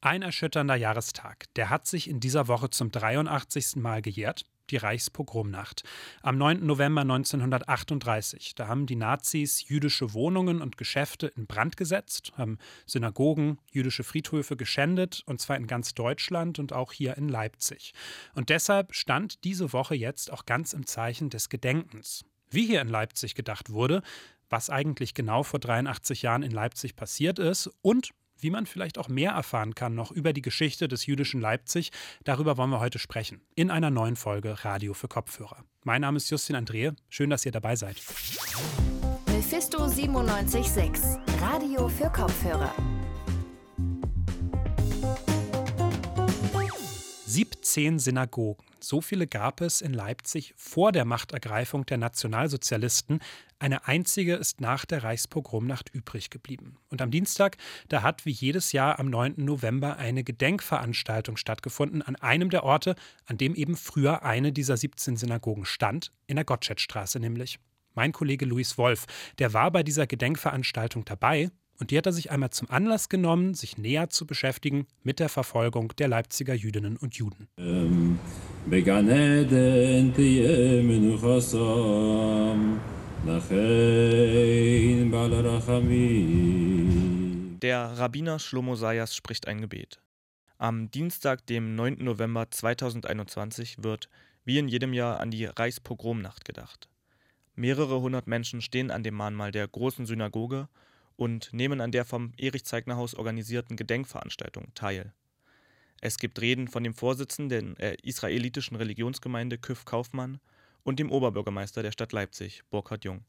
[0.00, 1.46] Ein erschütternder Jahrestag.
[1.56, 3.76] Der hat sich in dieser Woche zum 83.
[3.76, 4.44] Mal gejährt.
[4.70, 5.82] Die Reichspogromnacht.
[6.22, 6.64] Am 9.
[6.64, 8.54] November 1938.
[8.54, 14.56] Da haben die Nazis jüdische Wohnungen und Geschäfte in Brand gesetzt, haben Synagogen, jüdische Friedhöfe
[14.56, 17.92] geschändet, und zwar in ganz Deutschland und auch hier in Leipzig.
[18.34, 22.24] Und deshalb stand diese Woche jetzt auch ganz im Zeichen des Gedenkens.
[22.50, 24.02] Wie hier in Leipzig gedacht wurde,
[24.50, 28.10] was eigentlich genau vor 83 Jahren in Leipzig passiert ist und
[28.40, 31.90] wie man vielleicht auch mehr erfahren kann noch über die Geschichte des jüdischen Leipzig,
[32.24, 33.40] darüber wollen wir heute sprechen.
[33.54, 35.64] In einer neuen Folge Radio für Kopfhörer.
[35.84, 36.94] Mein Name ist Justin Andrehe.
[37.08, 37.96] Schön, dass ihr dabei seid.
[39.26, 41.02] Mephisto 976,
[41.40, 42.74] Radio für Kopfhörer.
[47.38, 48.64] 17 Synagogen.
[48.80, 53.20] So viele gab es in Leipzig vor der Machtergreifung der Nationalsozialisten.
[53.60, 56.78] Eine einzige ist nach der Reichspogromnacht übrig geblieben.
[56.90, 57.56] Und am Dienstag,
[57.88, 59.34] da hat wie jedes Jahr am 9.
[59.36, 62.96] November eine Gedenkveranstaltung stattgefunden an einem der Orte,
[63.26, 67.60] an dem eben früher eine dieser 17 Synagogen stand, in der Gottschedstraße nämlich.
[67.94, 69.06] Mein Kollege Luis Wolf,
[69.38, 73.54] der war bei dieser Gedenkveranstaltung dabei und die hat er sich einmal zum Anlass genommen,
[73.54, 77.48] sich näher zu beschäftigen mit der Verfolgung der Leipziger Jüdinnen und Juden.
[87.62, 90.00] Der Rabbiner Shlomo Sayas spricht ein Gebet.
[90.58, 91.98] Am Dienstag, dem 9.
[92.00, 94.08] November 2021, wird,
[94.44, 96.88] wie in jedem Jahr, an die Reichspogromnacht gedacht.
[97.54, 100.68] Mehrere hundert Menschen stehen an dem Mahnmal der großen Synagoge
[101.18, 105.12] und nehmen an der vom Erich-Zeigner-Haus organisierten Gedenkveranstaltung teil.
[106.00, 110.38] Es gibt Reden von dem Vorsitzenden der israelitischen Religionsgemeinde Küff Kaufmann
[110.84, 113.24] und dem Oberbürgermeister der Stadt Leipzig, Burkhard Jung.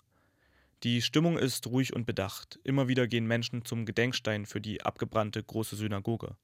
[0.84, 2.60] Die Stimmung ist ruhig und bedacht.
[2.64, 6.38] Immer wieder gehen Menschen zum Gedenkstein für die abgebrannte große Synagoge,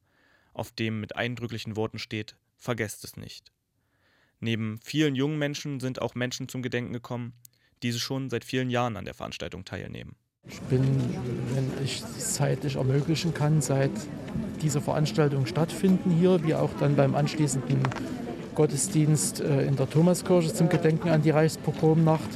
[0.51, 3.51] auf dem mit eindrücklichen Worten steht: Vergesst es nicht.
[4.39, 7.33] Neben vielen jungen Menschen sind auch Menschen zum Gedenken gekommen,
[7.83, 10.15] die schon seit vielen Jahren an der Veranstaltung teilnehmen.
[10.47, 10.81] Ich bin,
[11.53, 13.91] wenn ich es zeitlich ermöglichen kann, seit
[14.61, 17.79] dieser Veranstaltung stattfinden hier, wie auch dann beim anschließenden
[18.53, 22.29] Gottesdienst äh, in der Thomaskirche zum Gedenken an die Reichspogromnacht.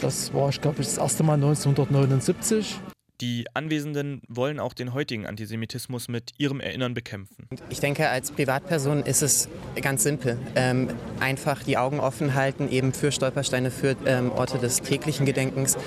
[0.00, 2.78] Das war, ich glaube, das erste Mal 1979.
[3.22, 7.48] Die Anwesenden wollen auch den heutigen Antisemitismus mit ihrem Erinnern bekämpfen.
[7.70, 9.48] Ich denke, als Privatperson ist es
[9.80, 10.38] ganz simpel.
[10.54, 15.78] Ähm, einfach die Augen offen halten, eben für Stolpersteine, für ähm, Orte des täglichen Gedenkens,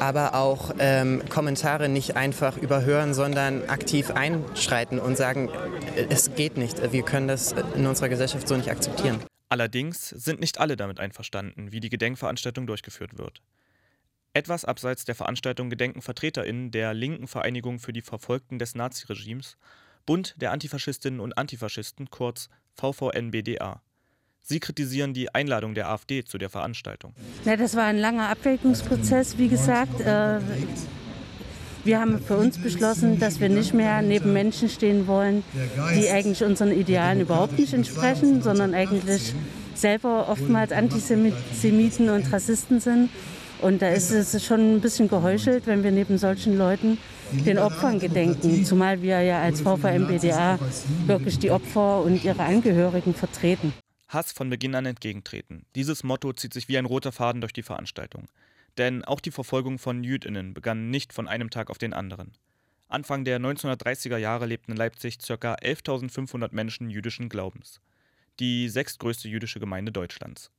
[0.00, 5.50] aber auch ähm, Kommentare nicht einfach überhören, sondern aktiv einschreiten und sagen,
[6.08, 9.20] es geht nicht, wir können das in unserer Gesellschaft so nicht akzeptieren.
[9.48, 13.42] Allerdings sind nicht alle damit einverstanden, wie die Gedenkveranstaltung durchgeführt wird.
[14.34, 19.56] Etwas abseits der Veranstaltung gedenken VertreterInnen der linken Vereinigung für die Verfolgten des Naziregimes,
[20.06, 23.82] Bund der Antifaschistinnen und Antifaschisten, kurz VVNBDA.
[24.42, 27.14] Sie kritisieren die Einladung der AfD zu der Veranstaltung.
[27.44, 30.00] Ja, das war ein langer Abwägungsprozess, wie gesagt.
[30.00, 30.40] Äh,
[31.84, 35.44] wir haben für uns beschlossen, dass wir nicht mehr neben Menschen stehen wollen,
[35.94, 39.34] die eigentlich unseren Idealen überhaupt nicht entsprechen, sondern eigentlich
[39.74, 43.10] selber oftmals Antisemiten und Rassisten sind.
[43.60, 46.98] Und da ist es schon ein bisschen geheuchelt, wenn wir neben solchen Leuten
[47.32, 50.58] den Opfern gedenken, zumal wir ja als VVM-BDA
[51.06, 53.72] wirklich die Opfer und ihre Angehörigen vertreten.
[54.08, 55.66] Hass von Beginn an entgegentreten.
[55.74, 58.28] Dieses Motto zieht sich wie ein roter Faden durch die Veranstaltung.
[58.78, 62.32] Denn auch die Verfolgung von Jüdinnen begann nicht von einem Tag auf den anderen.
[62.88, 65.54] Anfang der 1930er Jahre lebten in Leipzig ca.
[65.56, 67.82] 11.500 Menschen jüdischen Glaubens.
[68.40, 70.50] Die sechstgrößte jüdische Gemeinde Deutschlands.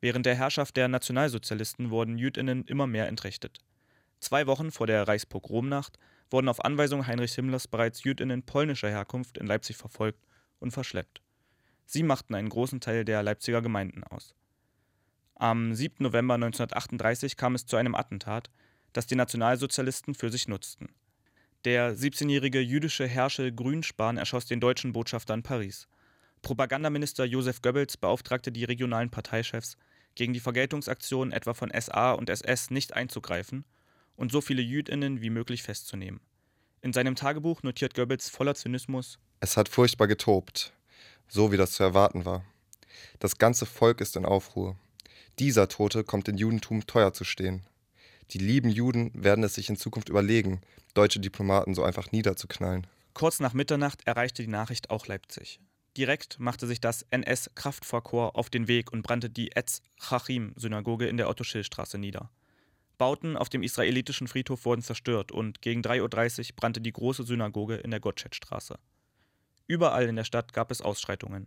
[0.00, 3.58] Während der Herrschaft der Nationalsozialisten wurden Jüdinnen immer mehr entrechtet.
[4.20, 5.98] Zwei Wochen vor der Reichspogromnacht
[6.30, 10.20] wurden auf Anweisung Heinrich Himmlers bereits Jüdinnen polnischer Herkunft in Leipzig verfolgt
[10.60, 11.20] und verschleppt.
[11.92, 14.36] Sie machten einen großen Teil der Leipziger Gemeinden aus.
[15.34, 16.04] Am 7.
[16.04, 18.48] November 1938 kam es zu einem Attentat,
[18.92, 20.90] das die Nationalsozialisten für sich nutzten.
[21.64, 25.88] Der 17-jährige jüdische Herrscher Grünspan erschoss den deutschen Botschafter in Paris.
[26.42, 29.76] Propagandaminister Josef Goebbels beauftragte die regionalen Parteichefs,
[30.14, 33.64] gegen die Vergeltungsaktionen etwa von SA und SS nicht einzugreifen
[34.14, 36.20] und so viele Jüdinnen wie möglich festzunehmen.
[36.82, 40.72] In seinem Tagebuch notiert Goebbels voller Zynismus: Es hat furchtbar getobt,
[41.28, 42.44] so wie das zu erwarten war.
[43.18, 44.76] Das ganze Volk ist in Aufruhr.
[45.38, 47.62] Dieser Tote kommt dem Judentum teuer zu stehen.
[48.32, 50.60] Die lieben Juden werden es sich in Zukunft überlegen,
[50.94, 52.86] deutsche Diplomaten so einfach niederzuknallen.
[53.14, 55.60] Kurz nach Mitternacht erreichte die Nachricht auch Leipzig.
[55.96, 61.28] Direkt machte sich das NS-Kraftfahrkorps auf den Weg und brannte die Etz Chachim-Synagoge in der
[61.28, 62.30] Otto-Schill-Straße nieder.
[62.96, 67.76] Bauten auf dem israelitischen Friedhof wurden zerstört und gegen 3.30 Uhr brannte die große Synagoge
[67.76, 68.78] in der Gottschedstraße.
[69.70, 71.46] Überall in der Stadt gab es Ausschreitungen.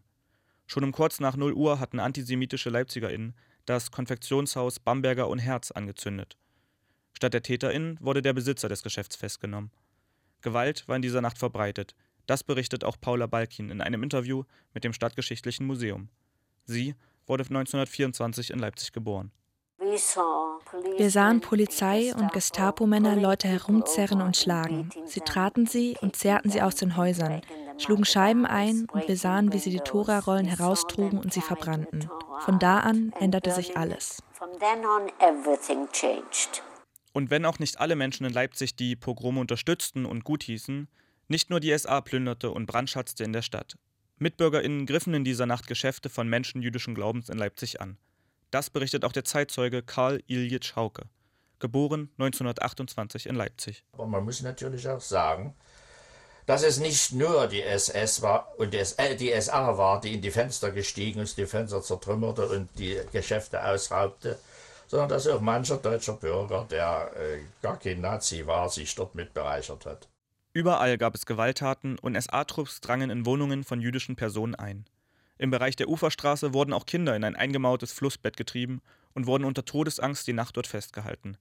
[0.65, 3.35] Schon um kurz nach 0 Uhr hatten antisemitische LeipzigerInnen
[3.65, 6.37] das Konfektionshaus Bamberger und Herz angezündet.
[7.11, 9.71] Statt der TäterInnen wurde der Besitzer des Geschäfts festgenommen.
[10.39, 11.95] Gewalt war in dieser Nacht verbreitet.
[12.25, 16.07] Das berichtet auch Paula Balkin in einem Interview mit dem Stadtgeschichtlichen Museum.
[16.63, 16.95] Sie
[17.27, 19.33] wurde 1924 in Leipzig geboren.
[20.97, 24.89] Wir sahen Polizei und Gestapo-Männer Leute herumzerren und schlagen.
[25.05, 27.41] Sie traten sie und zerrten sie aus den Häusern,
[27.77, 32.09] schlugen Scheiben ein und wir sahen, wie sie die Tora-Rollen heraustrugen und sie verbrannten.
[32.39, 34.23] Von da an änderte sich alles.
[37.13, 40.87] Und wenn auch nicht alle Menschen in Leipzig die Pogrome unterstützten und guthießen,
[41.27, 43.75] nicht nur die SA plünderte und brandschatzte in der Stadt.
[44.17, 47.97] MitbürgerInnen griffen in dieser Nacht Geschäfte von Menschen jüdischen Glaubens in Leipzig an.
[48.53, 51.05] Das berichtet auch der Zeitzeuge Karl Iljitsch Hauke,
[51.57, 53.83] geboren 1928 in Leipzig.
[53.93, 55.55] Aber man muss natürlich auch sagen,
[56.45, 60.69] dass es nicht nur die SS war und die SA war, die in die Fenster
[60.69, 64.37] gestiegen ist, die Fenster zertrümmerte und die Geschäfte ausraubte,
[64.85, 69.33] sondern dass auch mancher deutscher Bürger, der äh, gar kein Nazi war, sich dort mit
[69.33, 70.07] bereichert hat.
[70.53, 74.85] Überall gab es Gewalttaten und SA-Trupps drangen in Wohnungen von jüdischen Personen ein.
[75.37, 78.81] Im Bereich der Uferstraße wurden auch Kinder in ein eingemauertes Flussbett getrieben
[79.13, 81.37] und wurden unter Todesangst die Nacht dort festgehalten.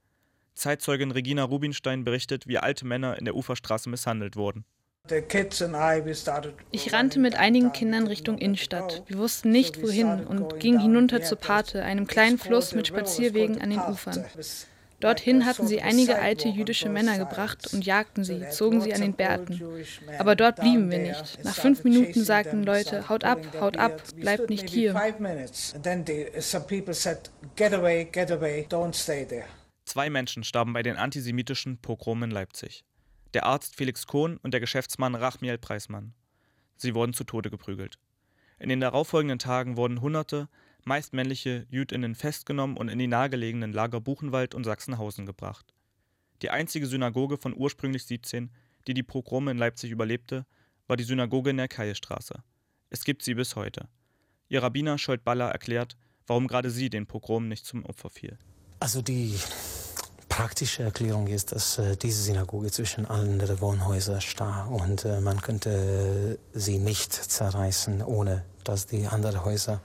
[0.54, 4.64] Zeitzeugin Regina Rubinstein berichtet, wie alte Männer in der Uferstraße misshandelt wurden.
[6.70, 9.02] Ich rannte mit einigen Kindern Richtung Innenstadt.
[9.06, 13.70] Wir wussten nicht, wohin und gingen hinunter zu Pate, einem kleinen Fluss mit Spazierwegen an
[13.70, 14.24] den Ufern.
[15.02, 19.14] Dorthin hatten sie einige alte jüdische Männer gebracht und jagten sie, zogen sie an den
[19.14, 19.60] Bärten.
[20.20, 21.42] Aber dort blieben wir nicht.
[21.42, 24.94] Nach fünf Minuten sagten Leute, haut ab, haut ab, bleibt nicht hier.
[29.84, 32.84] Zwei Menschen starben bei den antisemitischen Pogromen in Leipzig.
[33.34, 36.14] Der Arzt Felix Kohn und der Geschäftsmann Rachmiel Preismann.
[36.76, 37.98] Sie wurden zu Tode geprügelt.
[38.60, 40.48] In den darauffolgenden Tagen wurden Hunderte,
[40.86, 45.74] meist männliche Jüdinnen festgenommen und in die nahegelegenen Lager Buchenwald und Sachsenhausen gebracht.
[46.42, 48.50] Die einzige Synagoge von ursprünglich 17,
[48.86, 50.44] die die Pogrome in Leipzig überlebte,
[50.88, 52.42] war die Synagoge in der Kajestraße.
[52.90, 53.88] Es gibt sie bis heute.
[54.48, 55.96] Ihr Rabbiner Scholt-Baller erklärt,
[56.26, 58.38] warum gerade sie den Pogrom nicht zum Opfer fiel.
[58.80, 59.38] Also die
[60.28, 65.40] praktische Erklärung ist, dass äh, diese Synagoge zwischen allen der Wohnhäuser stand und äh, man
[65.40, 69.82] könnte sie nicht zerreißen, ohne dass die anderen Häuser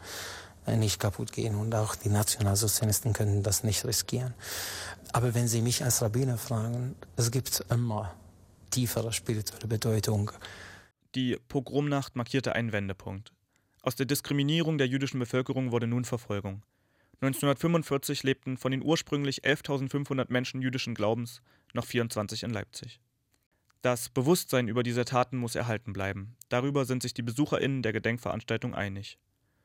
[0.75, 1.56] nicht kaputt gehen.
[1.56, 4.34] Und auch die Nationalsozialisten können das nicht riskieren.
[5.14, 8.14] Aber wenn Sie mich als Rabbiner fragen, es gibt immer
[8.72, 10.31] tiefere spirituelle Bedeutung.
[11.16, 13.31] Die Pogromnacht markierte einen Wendepunkt.
[13.81, 16.64] Aus der Diskriminierung der jüdischen Bevölkerung wurde nun Verfolgung.
[17.22, 21.42] 1945 lebten von den ursprünglich 11.500 Menschen jüdischen Glaubens
[21.74, 23.00] noch 24 in Leipzig.
[23.81, 26.36] Das Bewusstsein über diese Taten muss erhalten bleiben.
[26.50, 29.18] Darüber sind sich die BesucherInnen der Gedenkveranstaltung einig.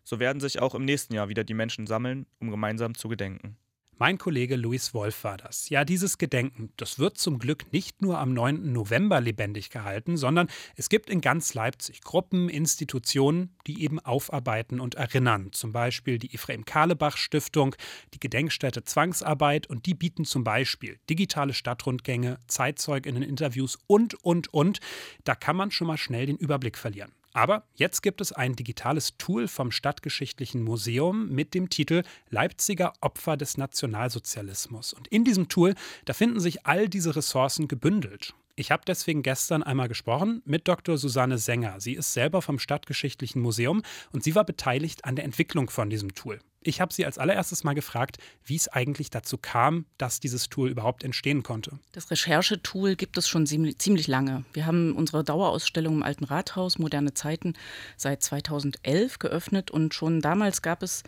[0.05, 3.57] So werden sich auch im nächsten Jahr wieder die Menschen sammeln, um gemeinsam zu gedenken.
[3.99, 5.69] Mein Kollege Luis Wolf war das.
[5.69, 8.73] Ja, dieses Gedenken, das wird zum Glück nicht nur am 9.
[8.73, 14.97] November lebendig gehalten, sondern es gibt in ganz Leipzig Gruppen, Institutionen, die eben aufarbeiten und
[14.97, 15.53] erinnern.
[15.53, 17.77] Zum Beispiel die Ephraim Kahlebach Stiftung,
[18.13, 24.81] die Gedenkstätte Zwangsarbeit und die bieten zum Beispiel digitale Stadtrundgänge, Zeitzeuginnen-Interviews und, und, und.
[25.23, 27.13] Da kann man schon mal schnell den Überblick verlieren.
[27.33, 33.37] Aber jetzt gibt es ein digitales Tool vom Stadtgeschichtlichen Museum mit dem Titel Leipziger Opfer
[33.37, 34.93] des Nationalsozialismus.
[34.93, 35.75] Und in diesem Tool,
[36.05, 38.35] da finden sich all diese Ressourcen gebündelt.
[38.55, 40.99] Ich habe deswegen gestern einmal gesprochen mit Dr.
[40.99, 41.81] Susanne Sänger.
[41.81, 46.15] Sie ist selber vom Stadtgeschichtlichen Museum und sie war beteiligt an der Entwicklung von diesem
[46.15, 46.39] Tool.
[46.65, 50.71] Ich habe sie als allererstes mal gefragt, wie es eigentlich dazu kam, dass dieses Tool
[50.71, 51.79] überhaupt entstehen konnte.
[51.93, 54.45] Das Recherchetool gibt es schon ziemlich lange.
[54.53, 57.55] Wir haben unsere Dauerausstellung im Alten Rathaus Moderne Zeiten
[57.97, 61.03] seit 2011 geöffnet und schon damals gab es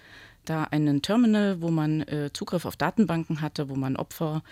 [0.44, 4.42] da einen Terminal, wo man äh, Zugriff auf Datenbanken hatte, wo man Opfer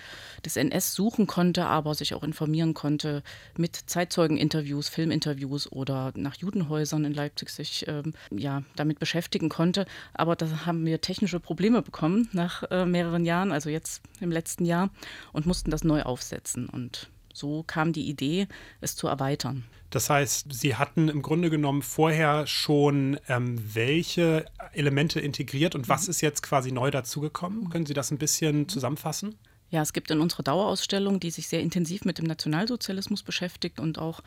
[0.45, 3.23] des NS suchen konnte, aber sich auch informieren konnte
[3.57, 9.87] mit Zeitzeugeninterviews, Filminterviews oder nach Judenhäusern in Leipzig sich ähm, ja, damit beschäftigen konnte.
[10.15, 14.65] Aber da haben wir technische Probleme bekommen nach äh, mehreren Jahren, also jetzt im letzten
[14.65, 14.91] Jahr,
[15.33, 16.69] und mussten das neu aufsetzen.
[16.69, 18.47] Und so kam die Idee,
[18.81, 19.65] es zu erweitern.
[19.91, 26.05] Das heißt, Sie hatten im Grunde genommen vorher schon ähm, welche Elemente integriert und was
[26.05, 26.11] mhm.
[26.11, 27.69] ist jetzt quasi neu dazugekommen?
[27.69, 29.37] Können Sie das ein bisschen zusammenfassen?
[29.73, 33.99] Ja, es gibt in unserer Dauerausstellung, die sich sehr intensiv mit dem Nationalsozialismus beschäftigt und
[33.99, 34.21] auch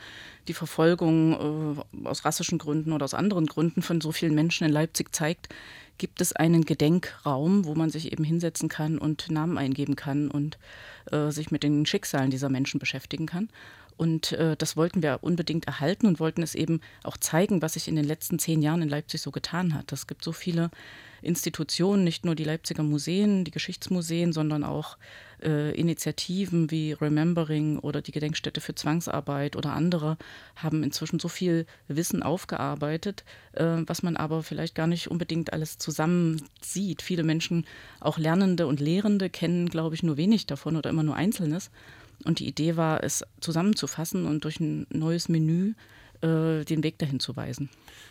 [0.47, 4.73] die Verfolgung äh, aus rassischen Gründen oder aus anderen Gründen von so vielen Menschen in
[4.73, 5.49] Leipzig zeigt,
[5.97, 10.57] gibt es einen Gedenkraum, wo man sich eben hinsetzen kann und Namen eingeben kann und
[11.11, 13.49] äh, sich mit den Schicksalen dieser Menschen beschäftigen kann.
[13.97, 17.87] Und äh, das wollten wir unbedingt erhalten und wollten es eben auch zeigen, was sich
[17.87, 19.91] in den letzten zehn Jahren in Leipzig so getan hat.
[19.91, 20.69] Es gibt so viele
[21.21, 24.97] Institutionen, nicht nur die Leipziger Museen, die Geschichtsmuseen, sondern auch
[25.41, 30.17] äh, Initiativen wie Remembering oder die Gedenkstätte für Zwangsarbeit oder andere
[30.55, 33.23] haben inzwischen so viel Wissen aufgearbeitet,
[33.53, 37.01] äh, was man aber vielleicht gar nicht unbedingt alles zusammen sieht.
[37.01, 37.65] Viele Menschen,
[37.99, 41.71] auch Lernende und Lehrende, kennen, glaube ich, nur wenig davon oder immer nur Einzelnes.
[42.23, 45.73] Und die Idee war, es zusammenzufassen und durch ein neues Menü
[46.25, 47.69] äh, den Weg dahin zu weisen.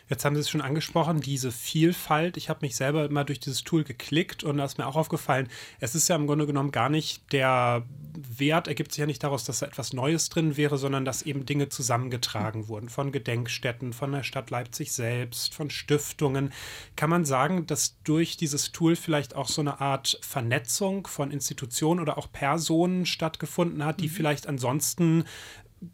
[0.08, 2.36] Jetzt haben Sie es schon angesprochen, diese Vielfalt.
[2.36, 5.48] Ich habe mich selber immer durch dieses Tool geklickt und da ist mir auch aufgefallen,
[5.80, 9.44] es ist ja im Grunde genommen gar nicht der Wert, ergibt sich ja nicht daraus,
[9.44, 14.12] dass da etwas Neues drin wäre, sondern dass eben Dinge zusammengetragen wurden von Gedenkstätten, von
[14.12, 16.52] der Stadt Leipzig selbst, von Stiftungen.
[16.96, 22.00] Kann man sagen, dass durch dieses Tool vielleicht auch so eine Art Vernetzung von Institutionen
[22.00, 24.12] oder auch Personen stattgefunden hat, die mhm.
[24.12, 25.24] vielleicht ansonsten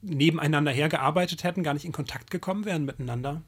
[0.03, 3.43] nebeneinander hergearbeitet hätten, gar nicht in Kontakt gekommen wären miteinander?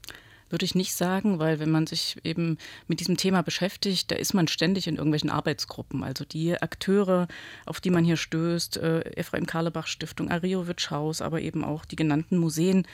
[0.52, 4.34] würde ich nicht sagen, weil wenn man sich eben mit diesem Thema beschäftigt, da ist
[4.34, 6.04] man ständig in irgendwelchen Arbeitsgruppen.
[6.04, 7.26] Also die Akteure,
[7.64, 11.96] auf die man hier stößt, äh, Ephraim Karlebach Stiftung, Ariowitsch Haus, aber eben auch die
[11.96, 12.86] genannten Museen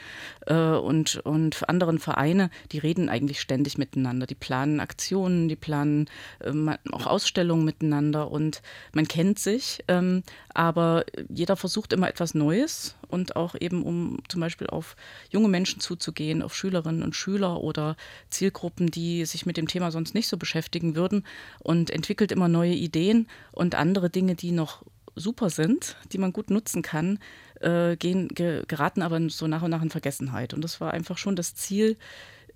[0.47, 4.25] äh, und, und anderen Vereine, die reden eigentlich ständig miteinander.
[4.25, 6.53] Die planen Aktionen, die planen äh,
[6.93, 8.61] auch Ausstellungen miteinander und
[8.93, 14.41] man kennt sich, ähm, aber jeder versucht immer etwas Neues und auch eben, um zum
[14.41, 14.95] Beispiel auf
[15.29, 17.97] junge Menschen zuzugehen, auf Schülerinnen und Schüler oder
[18.29, 21.25] Zielgruppen, die sich mit dem Thema sonst nicht so beschäftigen würden
[21.59, 24.83] und entwickelt immer neue Ideen und andere Dinge, die noch
[25.15, 27.19] super sind, die man gut nutzen kann,
[27.59, 30.53] äh, gehen, geraten aber so nach und nach in Vergessenheit.
[30.53, 31.97] Und das war einfach schon das Ziel,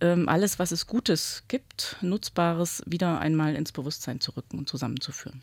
[0.04, 5.42] alles, was es Gutes gibt, Nutzbares, wieder einmal ins Bewusstsein zu rücken und zusammenzuführen.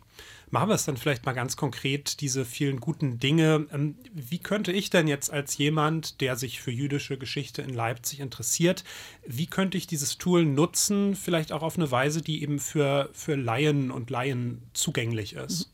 [0.50, 3.66] Machen wir es dann vielleicht mal ganz konkret, diese vielen guten Dinge.
[3.72, 8.20] Ähm, wie könnte ich denn jetzt als jemand, der sich für jüdische Geschichte in Leipzig
[8.20, 8.84] interessiert,
[9.26, 13.36] wie könnte ich dieses Tool nutzen, vielleicht auch auf eine Weise, die eben für, für
[13.36, 15.70] Laien und Laien zugänglich ist?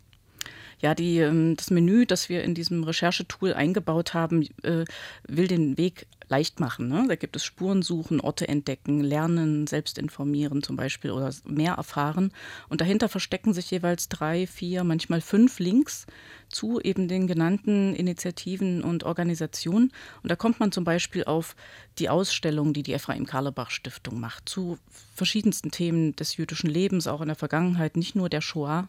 [0.80, 4.84] Ja, die, ähm, das Menü, das wir in diesem Recherchetool eingebaut haben, äh,
[5.26, 6.88] will den Weg leicht machen.
[6.88, 7.04] Ne?
[7.08, 12.32] Da gibt es Spuren suchen, Orte entdecken, lernen, selbst informieren zum Beispiel oder mehr erfahren.
[12.68, 16.06] Und dahinter verstecken sich jeweils drei, vier, manchmal fünf Links
[16.48, 19.92] zu eben den genannten Initiativen und Organisationen.
[20.22, 21.54] Und da kommt man zum Beispiel auf
[21.98, 24.78] die Ausstellung, die die Ephraim Karlebach Stiftung macht, zu
[25.14, 28.88] verschiedensten Themen des jüdischen Lebens, auch in der Vergangenheit, nicht nur der Shoah.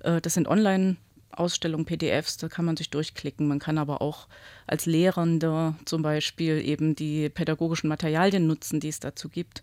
[0.00, 0.96] Äh, das sind online
[1.32, 3.48] Ausstellung PDFs, da kann man sich durchklicken.
[3.48, 4.28] Man kann aber auch
[4.66, 9.62] als Lehrender zum Beispiel eben die pädagogischen Materialien nutzen, die es dazu gibt.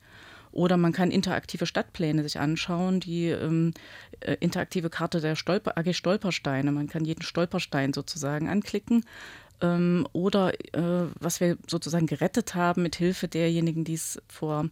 [0.51, 3.73] Oder man kann interaktive Stadtpläne sich anschauen, die ähm,
[4.19, 6.71] äh, interaktive Karte der Stolper, AG Stolpersteine.
[6.71, 9.05] Man kann jeden Stolperstein sozusagen anklicken.
[9.61, 14.69] Ähm, oder äh, was wir sozusagen gerettet haben mit Hilfe derjenigen, die es vor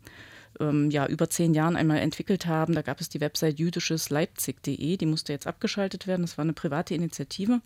[0.60, 2.74] ähm, ja, über zehn Jahren einmal entwickelt haben.
[2.74, 6.22] Da gab es die Website jüdischesleipzig.de, die musste jetzt abgeschaltet werden.
[6.24, 7.62] Das war eine private Initiative.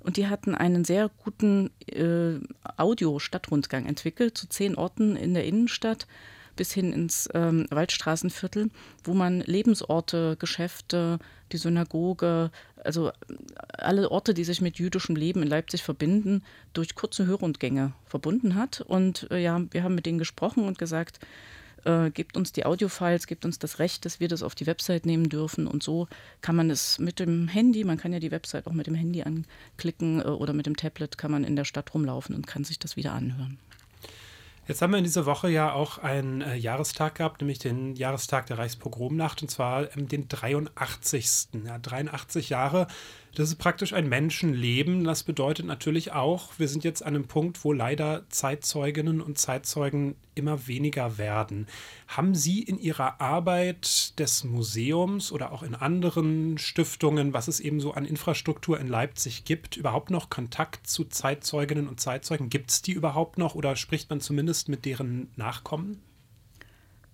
[0.00, 2.40] Und die hatten einen sehr guten äh,
[2.76, 6.06] Audio-Stadtrundgang entwickelt zu zehn Orten in der Innenstadt
[6.56, 8.70] bis hin ins ähm, Waldstraßenviertel,
[9.04, 11.18] wo man Lebensorte, Geschäfte,
[11.52, 13.10] die Synagoge, also
[13.72, 18.80] alle Orte, die sich mit jüdischem Leben in Leipzig verbinden, durch kurze Hörrundgänge verbunden hat.
[18.80, 21.20] Und äh, ja, wir haben mit denen gesprochen und gesagt,
[21.84, 25.06] äh, gebt uns die Audiofiles, gebt uns das Recht, dass wir das auf die Website
[25.06, 25.66] nehmen dürfen.
[25.66, 26.08] Und so
[26.40, 29.22] kann man es mit dem Handy, man kann ja die Website auch mit dem Handy
[29.22, 32.78] anklicken äh, oder mit dem Tablet kann man in der Stadt rumlaufen und kann sich
[32.78, 33.58] das wieder anhören.
[34.68, 38.46] Jetzt haben wir in dieser Woche ja auch einen äh, Jahrestag gehabt, nämlich den Jahrestag
[38.46, 41.48] der Reichspogromnacht, und zwar ähm, den 83.
[41.66, 42.86] Ja, 83 Jahre
[43.34, 45.04] das ist praktisch ein Menschenleben.
[45.04, 50.16] Das bedeutet natürlich auch, wir sind jetzt an einem Punkt, wo leider Zeitzeuginnen und Zeitzeugen
[50.34, 51.66] immer weniger werden.
[52.08, 57.80] Haben Sie in Ihrer Arbeit des Museums oder auch in anderen Stiftungen, was es eben
[57.80, 62.50] so an Infrastruktur in Leipzig gibt, überhaupt noch Kontakt zu Zeitzeuginnen und Zeitzeugen?
[62.50, 66.02] Gibt es die überhaupt noch oder spricht man zumindest mit deren Nachkommen?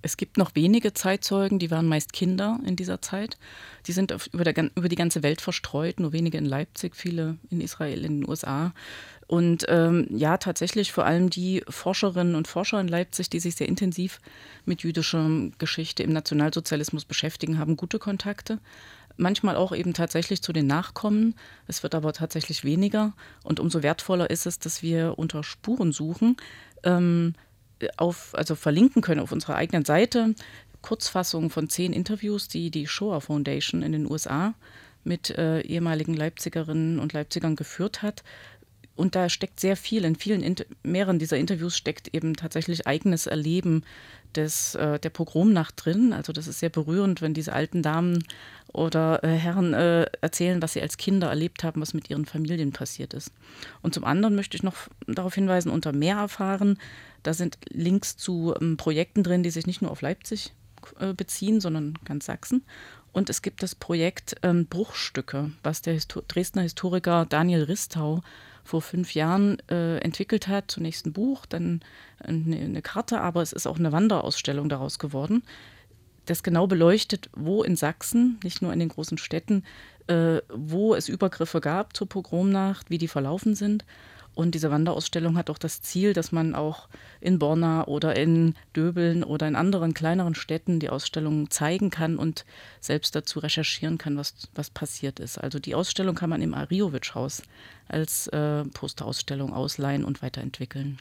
[0.00, 3.36] Es gibt noch wenige Zeitzeugen, die waren meist Kinder in dieser Zeit.
[3.86, 7.36] Die sind auf, über, der, über, die ganze Welt verstreut, nur wenige in Leipzig, viele
[7.50, 8.72] in Israel, in den USA.
[9.26, 13.68] Und ähm, ja, tatsächlich vor allem die Forscherinnen und Forscher in Leipzig, die sich sehr
[13.68, 14.20] intensiv
[14.64, 15.28] mit jüdischer
[15.58, 18.60] Geschichte im Nationalsozialismus beschäftigen, haben gute Kontakte.
[19.16, 21.34] Manchmal auch eben tatsächlich zu den Nachkommen.
[21.66, 23.14] Es wird aber tatsächlich weniger.
[23.42, 26.36] Und umso wertvoller ist es, dass wir unter Spuren suchen.
[26.84, 27.34] Ähm,
[27.96, 30.34] auf, also verlinken können auf unserer eigenen Seite.
[30.82, 34.54] Kurzfassung von zehn Interviews, die die Shoah Foundation in den USA
[35.04, 38.22] mit äh, ehemaligen Leipzigerinnen und Leipzigern geführt hat,
[38.98, 40.04] und da steckt sehr viel.
[40.04, 43.84] In vielen, Inter mehreren dieser Interviews steckt eben tatsächlich eigenes Erleben
[44.34, 46.12] des, äh, der Pogromnacht drin.
[46.12, 48.24] Also das ist sehr berührend, wenn diese alten Damen
[48.72, 52.72] oder äh, Herren äh, erzählen, was sie als Kinder erlebt haben, was mit ihren Familien
[52.72, 53.32] passiert ist.
[53.82, 56.78] Und zum anderen möchte ich noch darauf hinweisen, unter mehr erfahren,
[57.22, 60.52] da sind Links zu ähm, Projekten drin, die sich nicht nur auf Leipzig
[61.00, 62.64] äh, beziehen, sondern ganz Sachsen.
[63.12, 68.22] Und es gibt das Projekt ähm, Bruchstücke, was der Histo Dresdner Historiker Daniel Ristau
[68.68, 70.70] vor fünf Jahren äh, entwickelt hat.
[70.70, 71.80] Zunächst ein Buch, dann
[72.18, 75.42] eine, eine Karte, aber es ist auch eine Wanderausstellung daraus geworden,
[76.26, 79.64] das genau beleuchtet, wo in Sachsen, nicht nur in den großen Städten,
[80.08, 83.84] äh, wo es Übergriffe gab zur Pogromnacht, wie die verlaufen sind
[84.38, 86.88] und diese Wanderausstellung hat auch das Ziel, dass man auch
[87.20, 92.44] in Borna oder in Döbeln oder in anderen kleineren Städten die Ausstellung zeigen kann und
[92.80, 95.38] selbst dazu recherchieren kann, was, was passiert ist.
[95.38, 97.42] Also die Ausstellung kann man im Ariowitsch-Haus
[97.88, 101.00] als äh, Posterausstellung ausleihen und weiterentwickeln.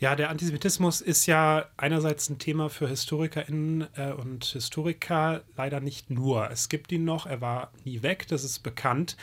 [0.00, 6.08] Ja, der Antisemitismus ist ja einerseits ein Thema für HistorikerInnen äh, und Historiker, leider nicht
[6.08, 6.50] nur.
[6.50, 9.18] Es gibt ihn noch, er war nie weg, das ist bekannt.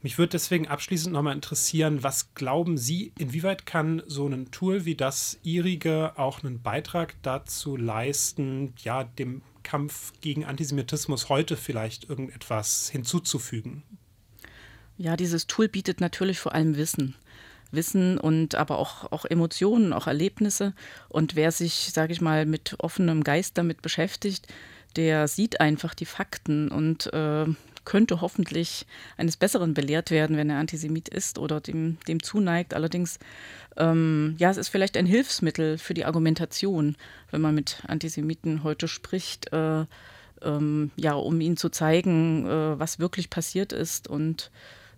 [0.00, 4.94] Mich würde deswegen abschließend nochmal interessieren, was glauben Sie, inwieweit kann so ein Tool wie
[4.94, 12.88] das Ihrige auch einen Beitrag dazu leisten, ja, dem Kampf gegen Antisemitismus heute vielleicht irgendetwas
[12.88, 13.82] hinzuzufügen?
[14.96, 17.16] Ja, dieses Tool bietet natürlich vor allem Wissen.
[17.72, 20.74] Wissen und aber auch, auch Emotionen, auch Erlebnisse.
[21.08, 24.46] Und wer sich, sage ich mal, mit offenem Geist damit beschäftigt,
[24.96, 27.46] der sieht einfach die Fakten und äh,
[27.84, 28.86] könnte hoffentlich
[29.16, 32.74] eines Besseren belehrt werden, wenn er Antisemit ist oder dem, dem zuneigt.
[32.74, 33.18] Allerdings,
[33.76, 36.96] ähm, ja, es ist vielleicht ein Hilfsmittel für die Argumentation,
[37.30, 39.84] wenn man mit Antisemiten heute spricht, äh,
[40.42, 44.50] ähm, ja, um ihnen zu zeigen, äh, was wirklich passiert ist und